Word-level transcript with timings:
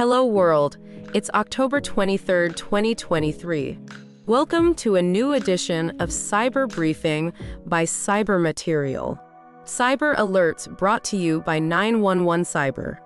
Hello 0.00 0.24
world, 0.24 0.78
it's 1.12 1.28
October 1.34 1.78
23rd, 1.78 2.56
2023. 2.56 3.78
Welcome 4.24 4.74
to 4.76 4.96
a 4.96 5.02
new 5.02 5.34
edition 5.34 5.90
of 6.00 6.08
Cyber 6.08 6.66
Briefing 6.66 7.34
by 7.66 7.84
Cyber 7.84 8.40
Material. 8.40 9.20
Cyber 9.64 10.16
alerts 10.16 10.74
brought 10.78 11.04
to 11.04 11.18
you 11.18 11.42
by 11.42 11.58
911 11.58 12.46
Cyber. 12.46 12.96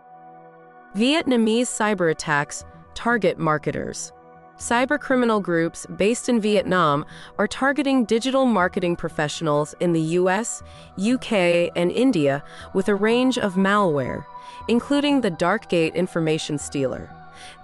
Vietnamese 0.95 1.67
cyber 1.67 2.13
attacks 2.13 2.65
target 2.95 3.41
marketers. 3.41 4.13
Cybercriminal 4.59 5.43
groups 5.43 5.85
based 5.97 6.29
in 6.29 6.41
Vietnam 6.41 7.05
are 7.39 7.49
targeting 7.49 8.05
digital 8.05 8.47
marketing 8.47 8.95
professionals 8.95 9.75
in 9.81 9.93
the 9.93 10.01
US, 10.01 10.63
UK, 10.97 11.71
and 11.75 11.91
India 11.91 12.43
with 12.73 12.89
a 12.89 12.95
range 12.95 13.37
of 13.37 13.55
malware, 13.55 14.25
including 14.69 15.21
the 15.21 15.31
Darkgate 15.31 15.95
information 15.95 16.57
stealer. 16.57 17.11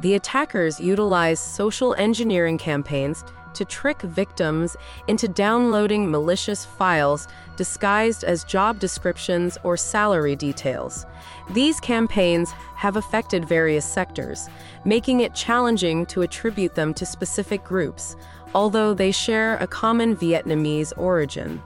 The 0.01 0.15
attackers 0.15 0.81
utilize 0.81 1.39
social 1.39 1.95
engineering 1.95 2.59
campaigns 2.59 3.25
to 3.55 3.65
trick 3.65 4.03
victims 4.03 4.77
into 5.09 5.29
downloading 5.29 6.11
malicious 6.11 6.65
files 6.65 7.29
disguised 7.57 8.25
as 8.25 8.45
job 8.45 8.79
descriptions 8.79 9.59
or 9.63 9.77
salary 9.77 10.37
details. 10.37 11.07
These 11.53 11.81
campaigns 11.81 12.53
have 12.77 12.95
affected 12.95 13.45
various 13.45 13.85
sectors, 13.85 14.49
making 14.85 15.21
it 15.21 15.35
challenging 15.35 16.07
to 16.07 16.23
attribute 16.23 16.77
them 16.77 16.95
to 16.95 17.05
specific 17.05 17.65
groups, 17.65 18.15
although 18.55 18.95
they 18.95 19.11
share 19.11 19.57
a 19.57 19.67
common 19.67 20.15
Vietnamese 20.15 20.93
origin. 20.97 21.61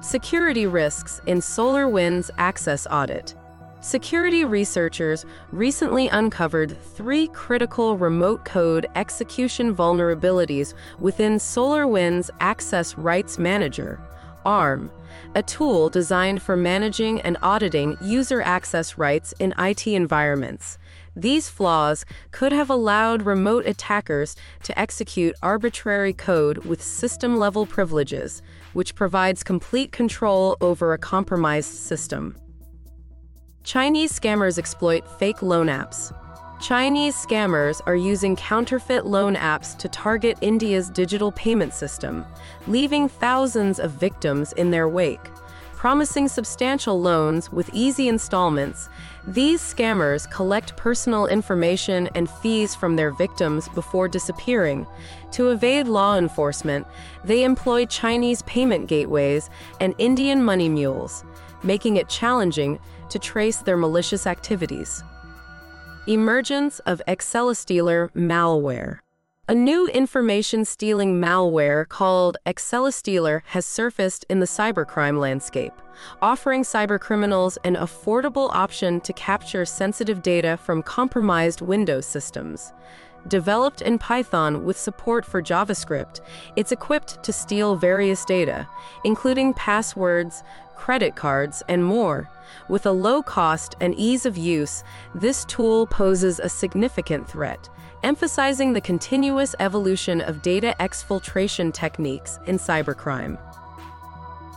Security 0.00 0.66
risks 0.66 1.20
in 1.26 1.38
SolarWinds 1.38 2.30
Access 2.38 2.86
Audit. 2.90 3.34
Security 3.80 4.46
researchers 4.46 5.26
recently 5.52 6.08
uncovered 6.08 6.74
three 6.94 7.28
critical 7.28 7.98
remote 7.98 8.46
code 8.46 8.86
execution 8.94 9.74
vulnerabilities 9.74 10.72
within 11.00 11.34
SolarWinds 11.34 12.30
Access 12.40 12.96
Rights 12.96 13.38
Manager, 13.38 14.00
ARM, 14.44 14.90
a 15.34 15.42
tool 15.42 15.88
designed 15.88 16.42
for 16.42 16.56
managing 16.56 17.20
and 17.22 17.36
auditing 17.42 17.96
user 18.00 18.40
access 18.42 18.98
rights 18.98 19.34
in 19.38 19.54
IT 19.58 19.86
environments. 19.86 20.78
These 21.16 21.48
flaws 21.48 22.04
could 22.32 22.52
have 22.52 22.70
allowed 22.70 23.22
remote 23.22 23.66
attackers 23.66 24.34
to 24.64 24.78
execute 24.78 25.36
arbitrary 25.42 26.12
code 26.12 26.58
with 26.64 26.82
system 26.82 27.36
level 27.36 27.66
privileges, 27.66 28.42
which 28.72 28.94
provides 28.94 29.44
complete 29.44 29.92
control 29.92 30.56
over 30.60 30.92
a 30.92 30.98
compromised 30.98 31.72
system. 31.72 32.36
Chinese 33.62 34.18
scammers 34.18 34.58
exploit 34.58 35.08
fake 35.18 35.40
loan 35.40 35.68
apps. 35.68 36.12
Chinese 36.60 37.14
scammers 37.14 37.82
are 37.84 37.96
using 37.96 38.36
counterfeit 38.36 39.04
loan 39.04 39.34
apps 39.34 39.76
to 39.76 39.88
target 39.88 40.38
India's 40.40 40.88
digital 40.88 41.30
payment 41.32 41.74
system, 41.74 42.24
leaving 42.66 43.08
thousands 43.08 43.78
of 43.78 43.90
victims 43.90 44.52
in 44.54 44.70
their 44.70 44.88
wake. 44.88 45.30
Promising 45.74 46.28
substantial 46.28 46.98
loans 46.98 47.52
with 47.52 47.68
easy 47.74 48.08
installments, 48.08 48.88
these 49.26 49.60
scammers 49.60 50.30
collect 50.30 50.76
personal 50.78 51.26
information 51.26 52.08
and 52.14 52.30
fees 52.30 52.74
from 52.74 52.96
their 52.96 53.10
victims 53.10 53.68
before 53.70 54.08
disappearing. 54.08 54.86
To 55.32 55.50
evade 55.50 55.86
law 55.86 56.16
enforcement, 56.16 56.86
they 57.24 57.44
employ 57.44 57.84
Chinese 57.84 58.40
payment 58.42 58.86
gateways 58.86 59.50
and 59.80 59.94
Indian 59.98 60.42
money 60.42 60.70
mules, 60.70 61.24
making 61.62 61.98
it 61.98 62.08
challenging 62.08 62.78
to 63.10 63.18
trace 63.18 63.58
their 63.58 63.76
malicious 63.76 64.26
activities. 64.26 65.02
Emergence 66.06 66.80
of 66.80 67.00
ExelaStealer 67.08 68.10
malware. 68.12 68.98
A 69.48 69.54
new 69.54 69.86
information 69.88 70.66
stealing 70.66 71.18
malware 71.18 71.88
called 71.88 72.36
ExelaStealer 72.44 73.40
has 73.46 73.64
surfaced 73.64 74.26
in 74.28 74.38
the 74.38 74.46
cybercrime 74.46 75.18
landscape, 75.18 75.72
offering 76.20 76.62
cybercriminals 76.62 77.56
an 77.64 77.76
affordable 77.76 78.50
option 78.52 79.00
to 79.00 79.14
capture 79.14 79.64
sensitive 79.64 80.20
data 80.20 80.58
from 80.58 80.82
compromised 80.82 81.62
Windows 81.62 82.04
systems. 82.04 82.74
Developed 83.28 83.80
in 83.80 83.98
Python 83.98 84.64
with 84.64 84.78
support 84.78 85.24
for 85.24 85.42
JavaScript, 85.42 86.20
it's 86.56 86.72
equipped 86.72 87.22
to 87.22 87.32
steal 87.32 87.74
various 87.74 88.24
data, 88.24 88.68
including 89.02 89.54
passwords, 89.54 90.42
credit 90.76 91.16
cards, 91.16 91.62
and 91.68 91.82
more. 91.82 92.28
With 92.68 92.84
a 92.84 92.92
low 92.92 93.22
cost 93.22 93.76
and 93.80 93.94
ease 93.94 94.26
of 94.26 94.36
use, 94.36 94.84
this 95.14 95.46
tool 95.46 95.86
poses 95.86 96.38
a 96.38 96.48
significant 96.50 97.26
threat, 97.26 97.70
emphasizing 98.02 98.74
the 98.74 98.80
continuous 98.82 99.54
evolution 99.58 100.20
of 100.20 100.42
data 100.42 100.76
exfiltration 100.78 101.72
techniques 101.72 102.38
in 102.46 102.58
cybercrime. 102.58 103.38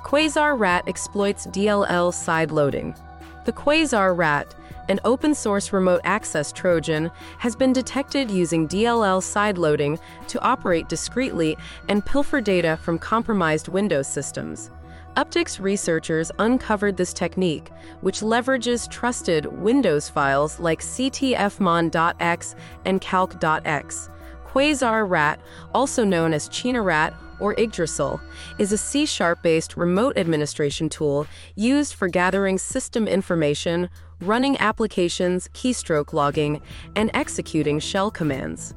Quasar 0.03 0.59
Rat 0.59 0.83
exploits 0.87 1.47
DLL 1.47 2.11
sideloading. 2.11 2.97
The 3.45 3.53
Quasar 3.53 4.15
Rat, 4.15 4.53
an 4.89 4.99
open 5.05 5.33
source 5.33 5.73
remote 5.73 6.01
access 6.03 6.51
Trojan, 6.51 7.11
has 7.39 7.55
been 7.55 7.73
detected 7.73 8.31
using 8.31 8.67
DLL 8.67 9.21
sideloading 9.21 9.99
to 10.27 10.41
operate 10.41 10.89
discreetly 10.89 11.57
and 11.89 12.05
pilfer 12.05 12.41
data 12.41 12.77
from 12.77 12.99
compromised 12.99 13.67
Windows 13.67 14.07
systems. 14.07 14.71
Uptycs 15.15 15.59
researchers 15.59 16.31
uncovered 16.37 16.95
this 16.95 17.11
technique, 17.11 17.71
which 18.01 18.19
leverages 18.19 18.89
trusted 18.89 19.45
Windows 19.47 20.09
files 20.09 20.59
like 20.59 20.81
ctfmon.x 20.81 22.55
and 22.85 23.01
calc.x. 23.01 24.09
Quasar 24.45 25.09
Rat, 25.09 25.39
also 25.73 26.03
known 26.03 26.33
as 26.33 26.49
ChinaRat 26.49 27.15
or 27.39 27.53
Yggdrasil, 27.59 28.19
is 28.57 28.71
a 28.71 28.77
C 28.77 29.05
Sharp 29.05 29.43
based 29.43 29.77
remote 29.77 30.17
administration 30.17 30.89
tool 30.89 31.27
used 31.55 31.93
for 31.93 32.07
gathering 32.07 32.57
system 32.57 33.07
information, 33.07 33.89
running 34.21 34.57
applications, 34.59 35.47
keystroke 35.49 36.13
logging, 36.13 36.61
and 36.95 37.11
executing 37.13 37.79
shell 37.79 38.09
commands. 38.09 38.73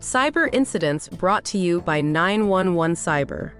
Cyber 0.00 0.48
incidents 0.54 1.10
brought 1.10 1.44
to 1.44 1.58
you 1.58 1.82
by 1.82 2.00
911 2.00 2.96
Cyber. 2.96 3.52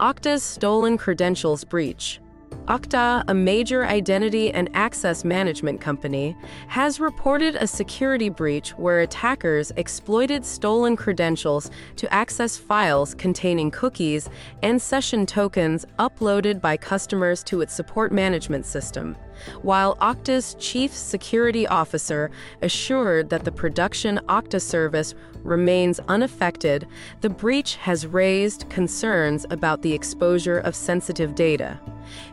Okta's 0.00 0.42
stolen 0.42 0.96
credentials 0.96 1.62
breach. 1.62 2.21
Okta, 2.68 3.24
a 3.26 3.34
major 3.34 3.84
identity 3.84 4.52
and 4.52 4.70
access 4.72 5.24
management 5.24 5.80
company, 5.80 6.36
has 6.68 7.00
reported 7.00 7.56
a 7.56 7.66
security 7.66 8.28
breach 8.28 8.70
where 8.78 9.00
attackers 9.00 9.72
exploited 9.76 10.44
stolen 10.44 10.94
credentials 10.94 11.72
to 11.96 12.12
access 12.14 12.56
files 12.56 13.14
containing 13.14 13.72
cookies 13.72 14.30
and 14.62 14.80
session 14.80 15.26
tokens 15.26 15.84
uploaded 15.98 16.60
by 16.60 16.76
customers 16.76 17.42
to 17.42 17.62
its 17.62 17.74
support 17.74 18.12
management 18.12 18.64
system. 18.64 19.16
While 19.62 19.96
Okta's 19.96 20.54
chief 20.60 20.94
security 20.94 21.66
officer 21.66 22.30
assured 22.62 23.28
that 23.30 23.44
the 23.44 23.50
production 23.50 24.20
Okta 24.28 24.60
service 24.60 25.14
remains 25.42 25.98
unaffected, 26.06 26.86
the 27.22 27.30
breach 27.30 27.74
has 27.76 28.06
raised 28.06 28.70
concerns 28.70 29.46
about 29.50 29.82
the 29.82 29.92
exposure 29.92 30.58
of 30.58 30.76
sensitive 30.76 31.34
data. 31.34 31.80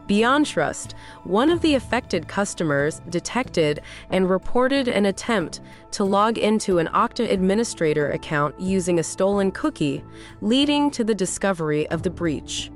BeyondTrust, 0.07 0.93
one 1.23 1.49
of 1.49 1.61
the 1.61 1.75
affected 1.75 2.27
customers, 2.27 3.01
detected 3.09 3.81
and 4.09 4.29
reported 4.29 4.87
an 4.87 5.05
attempt 5.05 5.61
to 5.91 6.03
log 6.03 6.37
into 6.37 6.77
an 6.79 6.87
Okta 6.87 7.31
administrator 7.31 8.11
account 8.11 8.59
using 8.59 8.99
a 8.99 9.03
stolen 9.03 9.51
cookie, 9.51 10.03
leading 10.41 10.91
to 10.91 11.03
the 11.03 11.15
discovery 11.15 11.87
of 11.89 12.03
the 12.03 12.09
breach. 12.09 12.71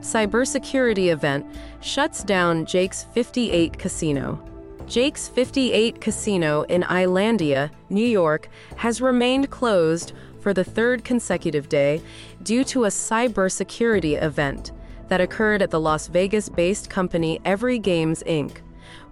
Cybersecurity 0.00 1.10
event 1.10 1.46
shuts 1.80 2.22
down 2.22 2.66
Jake's 2.66 3.04
58 3.04 3.78
casino. 3.78 4.38
Jake's 4.86 5.28
58 5.28 5.98
casino 6.00 6.62
in 6.64 6.84
Islandia, 6.84 7.70
New 7.88 8.04
York, 8.04 8.50
has 8.76 9.00
remained 9.00 9.50
closed 9.50 10.12
for 10.40 10.52
the 10.52 10.62
third 10.62 11.04
consecutive 11.04 11.70
day 11.70 12.02
due 12.42 12.64
to 12.64 12.84
a 12.84 12.88
cybersecurity 12.88 14.22
event 14.22 14.72
that 15.08 15.20
occurred 15.20 15.62
at 15.62 15.70
the 15.70 15.80
Las 15.80 16.06
Vegas 16.08 16.48
based 16.48 16.90
company 16.90 17.40
Everi 17.44 17.80
Games 17.80 18.22
Inc., 18.26 18.58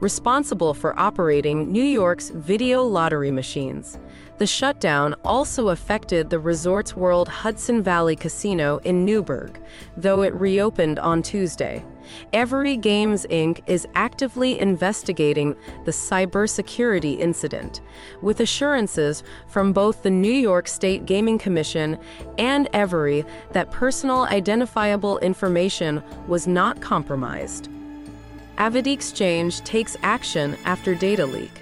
responsible 0.01 0.75
for 0.75 0.99
operating 0.99 1.71
New 1.71 1.83
York's 1.83 2.31
video 2.31 2.83
lottery 2.83 3.31
machines. 3.31 3.99
The 4.39 4.47
shutdown 4.47 5.15
also 5.25 5.69
affected 5.69 6.29
the 6.29 6.39
Resorts 6.39 6.97
World 6.97 7.29
Hudson 7.29 7.83
Valley 7.83 8.17
Casino 8.17 8.79
in 8.79 9.05
Newburgh, 9.05 9.61
though 9.97 10.23
it 10.23 10.35
reopened 10.35 10.99
on 10.99 11.23
Tuesday. 11.23 11.85
Everi 12.33 12.81
Games 12.81 13.27
Inc. 13.31 13.63
is 13.67 13.87
actively 13.95 14.59
investigating 14.59 15.57
the 15.85 15.91
cybersecurity 15.91 17.19
incident, 17.19 17.81
with 18.21 18.41
assurances 18.41 19.23
from 19.49 19.73
both 19.73 20.03
the 20.03 20.11
New 20.11 20.33
York 20.33 20.69
State 20.69 21.07
Gaming 21.07 21.39
Commission 21.39 21.99
and 22.39 22.71
Everi 22.73 23.27
that 23.53 23.71
personal 23.71 24.25
identifiable 24.25 25.19
information 25.19 26.03
was 26.27 26.47
not 26.47 26.81
compromised. 26.81 27.69
AvidXchange 28.59 29.65
takes 29.65 29.97
action 30.03 30.57
after 30.65 30.95
data 30.95 31.27
leak. 31.27 31.62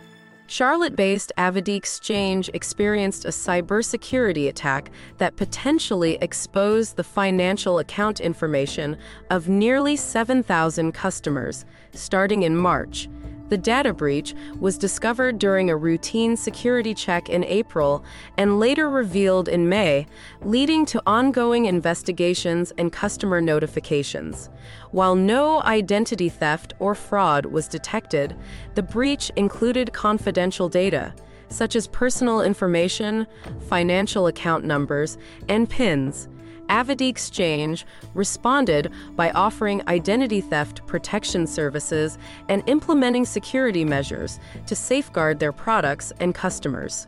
Charlotte 0.50 0.97
based 0.97 1.31
Avidity 1.38 1.76
Exchange 1.76 2.50
experienced 2.55 3.25
a 3.25 3.29
cybersecurity 3.29 4.49
attack 4.49 4.91
that 5.19 5.37
potentially 5.37 6.19
exposed 6.20 6.97
the 6.97 7.05
financial 7.05 7.79
account 7.79 8.19
information 8.19 8.97
of 9.31 9.49
nearly 9.49 9.94
7,000 9.94 10.91
customers, 10.91 11.64
starting 11.93 12.43
in 12.43 12.56
March. 12.56 13.08
The 13.50 13.58
data 13.58 13.93
breach 13.93 14.35
was 14.61 14.79
discovered 14.79 15.41
during 15.41 15.70
a 15.70 15.76
routine 15.76 16.37
security 16.37 16.94
check 16.94 17.29
in 17.29 17.43
April 17.44 18.05
and 18.38 18.61
later 18.61 18.88
revealed 18.88 19.49
in 19.49 19.69
May, 19.69 20.06
leading 20.43 20.87
to 20.87 21.02
ongoing 21.05 21.64
investigations 21.64 22.73
and 22.79 22.93
customer 22.93 23.41
notifications. 23.41 24.50
While 24.93 25.17
no 25.17 25.62
identity 25.62 26.29
theft 26.29 26.75
or 26.79 26.94
fraud 26.94 27.44
was 27.44 27.67
detected, 27.67 28.37
the 28.76 28.85
breach 28.85 29.32
included 29.35 29.93
confidential 29.93 30.69
data, 30.69 31.12
such 31.49 31.75
as 31.75 31.88
personal 31.88 32.43
information, 32.43 33.26
financial 33.69 34.29
account 34.29 34.64
numbers, 34.64 35.19
and 35.49 35.69
PINs. 35.69 36.29
Avidity 36.70 37.08
Exchange 37.08 37.84
responded 38.14 38.93
by 39.17 39.31
offering 39.32 39.82
identity 39.88 40.40
theft 40.40 40.87
protection 40.87 41.46
services 41.46 42.17
and 42.49 42.62
implementing 42.67 43.25
security 43.25 43.84
measures 43.84 44.38
to 44.67 44.75
safeguard 44.75 45.38
their 45.38 45.52
products 45.52 46.12
and 46.20 46.34
customers. 46.34 47.06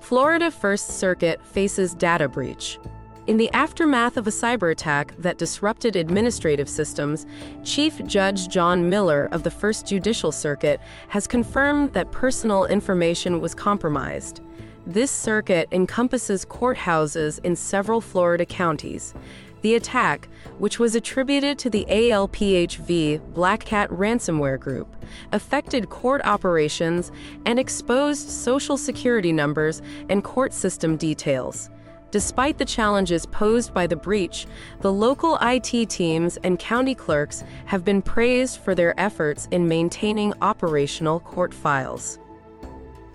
Florida 0.00 0.50
First 0.50 0.98
Circuit 0.98 1.44
faces 1.44 1.94
data 1.94 2.28
breach. 2.28 2.78
In 3.26 3.36
the 3.36 3.52
aftermath 3.52 4.16
of 4.16 4.26
a 4.26 4.30
cyber 4.30 4.72
attack 4.72 5.14
that 5.18 5.36
disrupted 5.36 5.96
administrative 5.96 6.66
systems, 6.66 7.26
Chief 7.62 8.02
Judge 8.06 8.48
John 8.48 8.88
Miller 8.88 9.28
of 9.32 9.42
the 9.42 9.50
First 9.50 9.86
Judicial 9.86 10.32
Circuit 10.32 10.80
has 11.08 11.26
confirmed 11.26 11.92
that 11.92 12.10
personal 12.10 12.64
information 12.64 13.42
was 13.42 13.54
compromised. 13.54 14.40
This 14.88 15.10
circuit 15.10 15.68
encompasses 15.70 16.46
courthouses 16.46 17.44
in 17.44 17.56
several 17.56 18.00
Florida 18.00 18.46
counties. 18.46 19.12
The 19.60 19.74
attack, 19.74 20.30
which 20.56 20.78
was 20.78 20.94
attributed 20.94 21.58
to 21.58 21.68
the 21.68 21.84
ALPHV 21.90 23.34
Black 23.34 23.66
Cat 23.66 23.90
ransomware 23.90 24.58
group, 24.58 24.96
affected 25.30 25.90
court 25.90 26.22
operations 26.24 27.12
and 27.44 27.58
exposed 27.58 28.30
social 28.30 28.78
security 28.78 29.30
numbers 29.30 29.82
and 30.08 30.24
court 30.24 30.54
system 30.54 30.96
details. 30.96 31.68
Despite 32.10 32.56
the 32.56 32.64
challenges 32.64 33.26
posed 33.26 33.74
by 33.74 33.86
the 33.86 33.94
breach, 33.94 34.46
the 34.80 34.90
local 34.90 35.36
IT 35.42 35.90
teams 35.90 36.38
and 36.38 36.58
county 36.58 36.94
clerks 36.94 37.44
have 37.66 37.84
been 37.84 38.00
praised 38.00 38.58
for 38.60 38.74
their 38.74 38.98
efforts 38.98 39.48
in 39.50 39.68
maintaining 39.68 40.32
operational 40.40 41.20
court 41.20 41.52
files. 41.52 42.18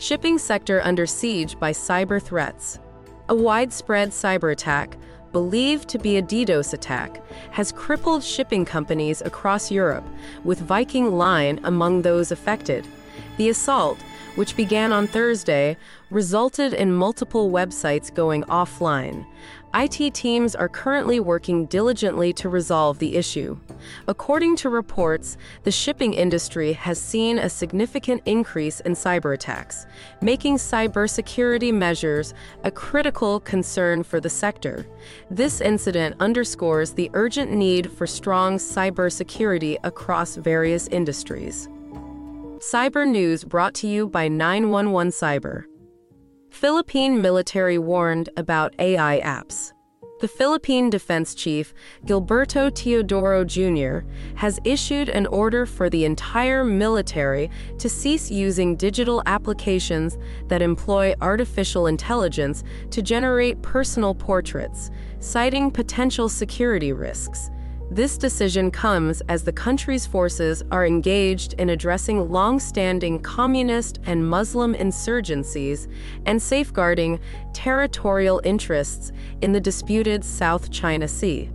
Shipping 0.03 0.37
sector 0.37 0.81
under 0.83 1.05
siege 1.05 1.57
by 1.57 1.71
cyber 1.71 2.21
threats. 2.21 2.77
A 3.29 3.35
widespread 3.35 4.09
cyber 4.09 4.51
attack, 4.51 4.97
believed 5.31 5.87
to 5.87 5.97
be 5.97 6.17
a 6.17 6.21
DDoS 6.21 6.73
attack, 6.73 7.25
has 7.51 7.71
crippled 7.71 8.21
shipping 8.21 8.65
companies 8.65 9.21
across 9.21 9.71
Europe, 9.71 10.03
with 10.43 10.59
Viking 10.59 11.17
Line 11.17 11.57
among 11.63 12.01
those 12.01 12.33
affected. 12.33 12.85
The 13.37 13.47
assault, 13.47 13.97
which 14.35 14.55
began 14.55 14.91
on 14.91 15.07
Thursday, 15.07 15.77
resulted 16.09 16.73
in 16.73 16.93
multiple 16.93 17.51
websites 17.51 18.13
going 18.13 18.43
offline. 18.43 19.25
IT 19.75 20.13
teams 20.13 20.55
are 20.55 20.69
currently 20.69 21.19
working 21.19 21.65
diligently 21.65 22.31
to 22.33 22.47
resolve 22.47 22.99
the 22.99 23.15
issue. 23.15 23.57
According 24.07 24.55
to 24.57 24.69
reports, 24.69 25.35
the 25.63 25.71
shipping 25.71 26.13
industry 26.13 26.73
has 26.73 27.01
seen 27.01 27.39
a 27.39 27.49
significant 27.49 28.21
increase 28.25 28.81
in 28.81 28.93
cyber 28.93 29.33
attacks, 29.33 29.87
making 30.21 30.57
cybersecurity 30.57 31.73
measures 31.73 32.35
a 32.63 32.69
critical 32.69 33.39
concern 33.39 34.03
for 34.03 34.19
the 34.19 34.29
sector. 34.29 34.85
This 35.31 35.59
incident 35.59 36.17
underscores 36.19 36.93
the 36.93 37.09
urgent 37.13 37.51
need 37.51 37.91
for 37.91 38.05
strong 38.05 38.57
cybersecurity 38.57 39.77
across 39.83 40.35
various 40.35 40.87
industries. 40.89 41.67
Cyber 42.71 43.05
News 43.05 43.43
brought 43.43 43.73
to 43.75 43.87
you 43.87 44.07
by 44.07 44.29
911 44.29 45.11
Cyber. 45.11 45.65
Philippine 46.49 47.21
military 47.21 47.77
warned 47.77 48.29
about 48.37 48.73
AI 48.79 49.19
apps. 49.19 49.73
The 50.21 50.29
Philippine 50.29 50.89
Defense 50.89 51.35
Chief, 51.35 51.73
Gilberto 52.05 52.71
Teodoro 52.71 53.43
Jr., 53.43 54.07
has 54.35 54.61
issued 54.63 55.09
an 55.09 55.25
order 55.25 55.65
for 55.65 55.89
the 55.89 56.05
entire 56.05 56.63
military 56.63 57.51
to 57.79 57.89
cease 57.89 58.31
using 58.31 58.77
digital 58.77 59.21
applications 59.25 60.17
that 60.47 60.61
employ 60.61 61.15
artificial 61.19 61.87
intelligence 61.87 62.63
to 62.91 63.01
generate 63.01 63.61
personal 63.61 64.15
portraits, 64.15 64.89
citing 65.19 65.69
potential 65.69 66.29
security 66.29 66.93
risks. 66.93 67.51
This 67.93 68.17
decision 68.17 68.71
comes 68.71 69.21
as 69.29 69.43
the 69.43 69.51
country's 69.51 70.07
forces 70.07 70.63
are 70.71 70.83
engaged 70.83 71.53
in 71.59 71.69
addressing 71.69 72.31
long 72.31 72.59
standing 72.59 73.19
communist 73.19 73.99
and 74.07 74.27
Muslim 74.27 74.73
insurgencies 74.73 75.87
and 76.25 76.41
safeguarding 76.41 77.19
territorial 77.53 78.41
interests 78.43 79.11
in 79.43 79.51
the 79.51 79.61
disputed 79.61 80.25
South 80.25 80.71
China 80.71 81.07
Sea. 81.07 81.51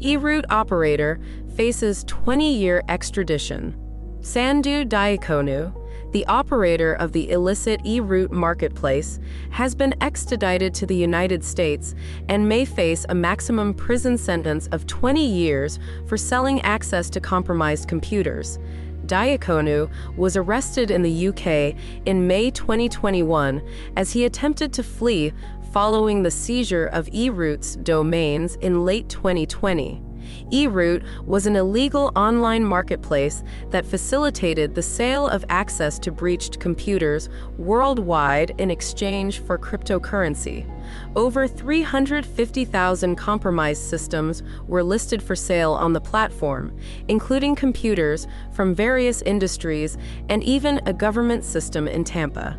E-Root 0.00 0.46
operator 0.48 1.20
faces 1.54 2.04
20 2.04 2.54
year 2.54 2.82
extradition. 2.88 3.76
Sandu 4.22 4.86
Diaconu, 4.86 5.74
the 6.12 6.26
operator 6.26 6.94
of 6.94 7.12
the 7.12 7.30
illicit 7.30 7.80
E-Root 7.84 8.32
marketplace, 8.32 9.20
has 9.50 9.74
been 9.74 9.94
extradited 10.00 10.74
to 10.74 10.86
the 10.86 10.96
United 10.96 11.44
States 11.44 11.94
and 12.28 12.48
may 12.48 12.64
face 12.64 13.06
a 13.08 13.14
maximum 13.14 13.74
prison 13.74 14.18
sentence 14.18 14.66
of 14.68 14.86
20 14.86 15.24
years 15.24 15.78
for 16.06 16.16
selling 16.16 16.60
access 16.62 17.10
to 17.10 17.20
compromised 17.20 17.88
computers. 17.88 18.58
Diaconu 19.06 19.90
was 20.16 20.36
arrested 20.36 20.90
in 20.90 21.02
the 21.02 21.28
UK 21.28 21.74
in 22.06 22.26
May 22.26 22.50
2021 22.50 23.62
as 23.96 24.12
he 24.12 24.24
attempted 24.24 24.72
to 24.74 24.82
flee 24.82 25.32
following 25.72 26.22
the 26.22 26.30
seizure 26.30 26.86
of 26.86 27.08
E-Root's 27.12 27.76
domains 27.76 28.56
in 28.56 28.84
late 28.84 29.08
2020 29.08 30.02
E-Root 30.52 31.02
was 31.24 31.46
an 31.46 31.56
illegal 31.56 32.12
online 32.16 32.64
marketplace 32.64 33.42
that 33.70 33.86
facilitated 33.86 34.74
the 34.74 34.82
sale 34.82 35.26
of 35.26 35.44
access 35.48 35.98
to 36.00 36.12
breached 36.12 36.60
computers 36.60 37.28
worldwide 37.58 38.54
in 38.58 38.70
exchange 38.70 39.40
for 39.40 39.58
cryptocurrency. 39.58 40.68
Over 41.14 41.46
350,000 41.46 43.16
compromised 43.16 43.82
systems 43.82 44.42
were 44.66 44.82
listed 44.82 45.22
for 45.22 45.36
sale 45.36 45.72
on 45.72 45.92
the 45.92 46.00
platform, 46.00 46.76
including 47.08 47.54
computers 47.54 48.26
from 48.52 48.74
various 48.74 49.22
industries 49.22 49.96
and 50.28 50.42
even 50.42 50.80
a 50.86 50.92
government 50.92 51.44
system 51.44 51.86
in 51.86 52.04
Tampa. 52.04 52.58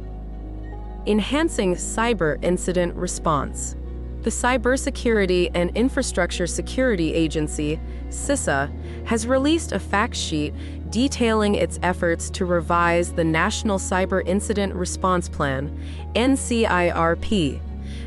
Enhancing 1.07 1.75
cyber 1.75 2.37
incident 2.43 2.93
response. 2.95 3.75
The 4.21 4.29
Cybersecurity 4.29 5.49
and 5.55 5.75
Infrastructure 5.75 6.45
Security 6.45 7.11
Agency, 7.11 7.79
CISA, 8.09 8.69
has 9.07 9.25
released 9.25 9.71
a 9.71 9.79
fact 9.79 10.15
sheet 10.15 10.53
detailing 10.91 11.55
its 11.55 11.79
efforts 11.81 12.29
to 12.31 12.45
revise 12.45 13.13
the 13.13 13.23
National 13.23 13.79
Cyber 13.79 14.21
Incident 14.27 14.75
Response 14.75 15.27
Plan, 15.27 15.75
NCIRP, 16.13 17.59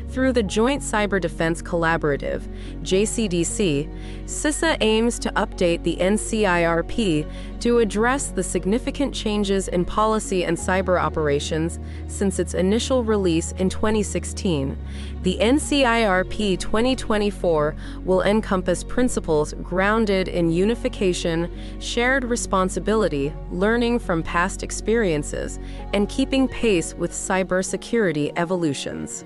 through 0.09 0.33
the 0.33 0.43
Joint 0.43 0.81
Cyber 0.81 1.19
Defense 1.19 1.61
Collaborative, 1.61 2.41
JCDC, 2.81 3.89
CISA 4.25 4.77
aims 4.81 5.19
to 5.19 5.31
update 5.31 5.83
the 5.83 5.97
NCIRP 5.97 7.29
to 7.59 7.79
address 7.79 8.27
the 8.27 8.43
significant 8.43 9.13
changes 9.13 9.67
in 9.67 9.83
policy 9.85 10.45
and 10.45 10.55
cyber 10.55 11.01
operations 11.01 11.79
since 12.07 12.39
its 12.39 12.53
initial 12.53 13.03
release 13.03 13.53
in 13.53 13.69
2016. 13.69 14.77
The 15.23 15.37
NCIRP 15.39 16.59
2024 16.59 17.75
will 18.03 18.21
encompass 18.21 18.83
principles 18.83 19.53
grounded 19.63 20.27
in 20.27 20.51
unification, 20.51 21.51
shared 21.79 22.23
responsibility, 22.23 23.33
learning 23.51 23.99
from 23.99 24.21
past 24.21 24.61
experiences, 24.61 25.59
and 25.93 26.07
keeping 26.07 26.47
pace 26.47 26.93
with 26.93 27.11
cybersecurity 27.11 28.31
evolutions. 28.35 29.25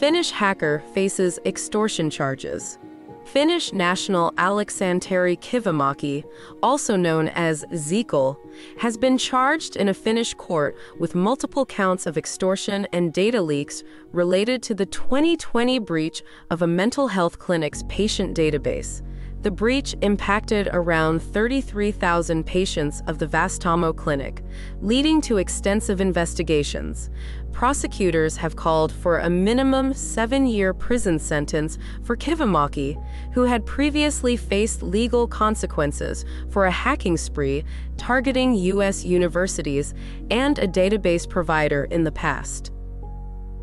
Finnish 0.00 0.30
hacker 0.30 0.82
faces 0.94 1.38
extortion 1.44 2.08
charges. 2.08 2.78
Finnish 3.26 3.70
national 3.74 4.32
Aleksanteri 4.38 5.38
Kivimäki, 5.38 6.24
also 6.62 6.96
known 6.96 7.28
as 7.28 7.66
Zeekill, 7.72 8.38
has 8.78 8.96
been 8.96 9.18
charged 9.18 9.76
in 9.76 9.90
a 9.90 9.94
Finnish 9.94 10.32
court 10.32 10.74
with 10.98 11.14
multiple 11.14 11.66
counts 11.66 12.06
of 12.06 12.16
extortion 12.16 12.88
and 12.94 13.12
data 13.12 13.42
leaks 13.42 13.84
related 14.12 14.62
to 14.62 14.74
the 14.74 14.86
2020 14.86 15.78
breach 15.80 16.22
of 16.48 16.62
a 16.62 16.66
mental 16.66 17.08
health 17.08 17.38
clinic's 17.38 17.82
patient 17.86 18.34
database. 18.34 19.02
The 19.42 19.50
breach 19.50 19.94
impacted 20.02 20.68
around 20.70 21.22
33,000 21.22 22.44
patients 22.44 23.02
of 23.06 23.18
the 23.18 23.26
Vastaamo 23.26 23.96
Clinic, 23.96 24.42
leading 24.82 25.22
to 25.22 25.38
extensive 25.38 25.98
investigations. 25.98 27.08
Prosecutors 27.50 28.36
have 28.36 28.56
called 28.56 28.92
for 28.92 29.18
a 29.18 29.30
minimum 29.30 29.94
seven 29.94 30.46
year 30.46 30.74
prison 30.74 31.18
sentence 31.18 31.78
for 32.02 32.18
Kivimaki, 32.18 33.02
who 33.32 33.44
had 33.44 33.64
previously 33.64 34.36
faced 34.36 34.82
legal 34.82 35.26
consequences 35.26 36.26
for 36.50 36.66
a 36.66 36.70
hacking 36.70 37.16
spree 37.16 37.64
targeting 37.96 38.54
U.S. 38.54 39.06
universities 39.06 39.94
and 40.30 40.58
a 40.58 40.68
database 40.68 41.26
provider 41.26 41.84
in 41.84 42.04
the 42.04 42.12
past. 42.12 42.72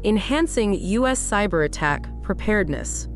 Enhancing 0.04 0.74
U.S. 0.74 1.20
cyber 1.20 1.66
attack 1.66 2.08
preparedness. 2.24 3.08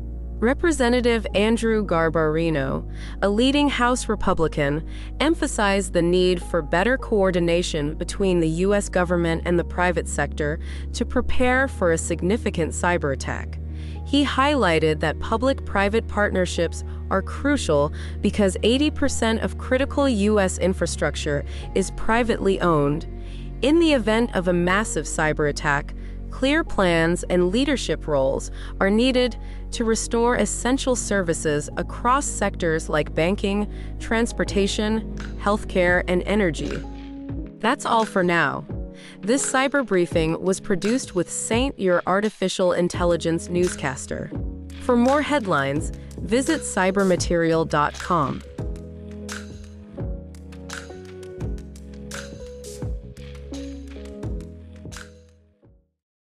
Representative 0.42 1.24
Andrew 1.36 1.86
Garbarino, 1.86 2.92
a 3.22 3.28
leading 3.28 3.68
House 3.68 4.08
Republican, 4.08 4.84
emphasized 5.20 5.92
the 5.92 6.02
need 6.02 6.42
for 6.42 6.60
better 6.60 6.98
coordination 6.98 7.94
between 7.94 8.40
the 8.40 8.48
U.S. 8.48 8.88
government 8.88 9.42
and 9.44 9.56
the 9.56 9.62
private 9.62 10.08
sector 10.08 10.58
to 10.94 11.04
prepare 11.04 11.68
for 11.68 11.92
a 11.92 11.98
significant 11.98 12.72
cyber 12.72 13.12
attack. 13.12 13.60
He 14.04 14.24
highlighted 14.24 14.98
that 14.98 15.20
public 15.20 15.64
private 15.64 16.08
partnerships 16.08 16.82
are 17.08 17.22
crucial 17.22 17.92
because 18.20 18.56
80% 18.64 19.44
of 19.44 19.58
critical 19.58 20.08
U.S. 20.08 20.58
infrastructure 20.58 21.44
is 21.76 21.92
privately 21.92 22.60
owned. 22.60 23.06
In 23.62 23.78
the 23.78 23.92
event 23.92 24.34
of 24.34 24.48
a 24.48 24.52
massive 24.52 25.04
cyber 25.04 25.48
attack, 25.48 25.94
clear 26.42 26.64
plans 26.64 27.22
and 27.30 27.52
leadership 27.52 28.08
roles 28.08 28.50
are 28.80 28.90
needed 28.90 29.36
to 29.70 29.84
restore 29.84 30.34
essential 30.34 30.96
services 30.96 31.70
across 31.76 32.26
sectors 32.26 32.88
like 32.88 33.14
banking, 33.14 33.72
transportation, 34.00 35.14
healthcare, 35.40 36.02
and 36.08 36.20
energy. 36.24 36.82
That's 37.60 37.86
all 37.86 38.04
for 38.04 38.24
now. 38.24 38.64
This 39.20 39.48
cyber 39.48 39.86
briefing 39.86 40.42
was 40.42 40.58
produced 40.58 41.14
with 41.14 41.30
Saint, 41.30 41.78
your 41.78 42.02
artificial 42.08 42.72
intelligence 42.72 43.48
newscaster. 43.48 44.28
For 44.80 44.96
more 44.96 45.22
headlines, 45.22 45.92
visit 46.22 46.62
cybermaterial.com. 46.62 48.42